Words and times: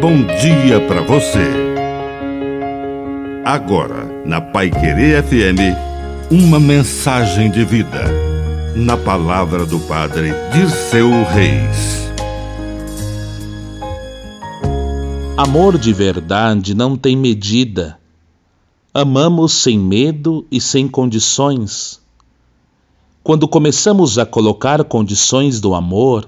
bom 0.00 0.16
dia 0.40 0.80
para 0.88 1.02
você. 1.02 1.46
Agora, 3.44 4.06
na 4.24 4.40
Pai 4.40 4.70
Querer 4.70 5.22
FM, 5.22 5.76
uma 6.30 6.58
mensagem 6.58 7.50
de 7.50 7.62
vida. 7.66 8.04
Na 8.74 8.96
palavra 8.96 9.66
do 9.66 9.78
Padre 9.80 10.32
Dirceu 10.54 11.10
Reis. 11.24 12.10
Amor 15.36 15.76
de 15.76 15.92
verdade 15.92 16.74
não 16.74 16.96
tem 16.96 17.14
medida. 17.14 17.98
Amamos 18.94 19.52
sem 19.52 19.78
medo 19.78 20.46
e 20.50 20.62
sem 20.62 20.88
condições. 20.88 22.00
Quando 23.22 23.46
começamos 23.46 24.18
a 24.18 24.24
colocar 24.24 24.82
condições 24.82 25.60
do 25.60 25.74
amor, 25.74 26.26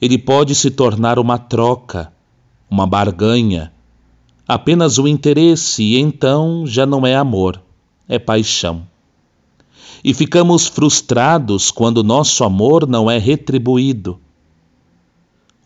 ele 0.00 0.16
pode 0.16 0.54
se 0.54 0.70
tornar 0.70 1.18
uma 1.18 1.36
troca, 1.36 2.15
uma 2.70 2.86
barganha, 2.86 3.72
apenas 4.46 4.98
o 4.98 5.06
interesse, 5.08 5.82
e 5.82 5.98
então 5.98 6.66
já 6.66 6.84
não 6.86 7.06
é 7.06 7.14
amor, 7.16 7.60
é 8.08 8.18
paixão. 8.18 8.86
E 10.04 10.14
ficamos 10.14 10.66
frustrados 10.66 11.70
quando 11.70 12.04
nosso 12.04 12.44
amor 12.44 12.86
não 12.86 13.10
é 13.10 13.18
retribuído. 13.18 14.20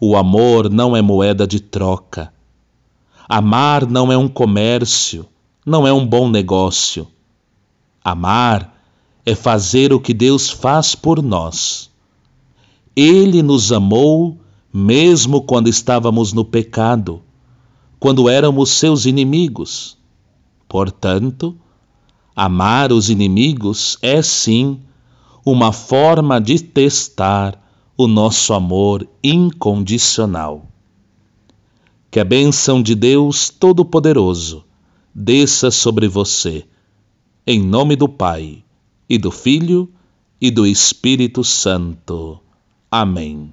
O 0.01 0.17
amor 0.17 0.71
não 0.71 0.97
é 0.97 1.03
moeda 1.03 1.47
de 1.47 1.61
troca. 1.61 2.33
Amar 3.29 3.87
não 3.87 4.11
é 4.11 4.17
um 4.17 4.29
comércio, 4.29 5.27
não 5.65 5.87
é 5.87 5.93
um 5.93 6.07
bom 6.07 6.29
negócio. 6.29 7.07
Amar 8.03 8.75
é 9.27 9.35
fazer 9.35 9.93
o 9.93 10.01
que 10.01 10.15
Deus 10.15 10.49
faz 10.49 10.95
por 10.95 11.23
nós. 11.23 11.91
Ele 12.97 13.43
nos 13.43 13.71
amou 13.71 14.40
mesmo 14.73 15.43
quando 15.43 15.69
estávamos 15.69 16.33
no 16.33 16.45
pecado, 16.45 17.23
quando 17.99 18.29
éramos 18.29 18.71
seus 18.71 19.05
inimigos. 19.05 19.99
Portanto, 20.69 21.57
amar 22.35 22.93
os 22.93 23.11
inimigos 23.11 23.99
é 24.01 24.23
sim 24.23 24.81
uma 25.45 25.73
forma 25.73 26.41
de 26.41 26.59
testar 26.59 27.61
o 27.97 28.07
nosso 28.07 28.55
amor 28.55 29.07
incondicional. 29.23 30.67
Que 32.11 32.21
a 32.21 32.25
bênção 32.25 32.83
de 32.83 32.95
Deus 32.95 33.51
Todo-Poderoso 33.51 34.65
desça 35.15 35.71
sobre 35.71 36.09
você, 36.09 36.65
em 37.47 37.61
nome 37.61 37.97
do 37.97 38.09
Pai, 38.09 38.65
e 39.09 39.19
do 39.19 39.31
Filho, 39.31 39.91
e 40.41 40.51
do 40.51 40.67
Espírito 40.67 41.45
Santo. 41.45 42.41
Amém. 42.91 43.53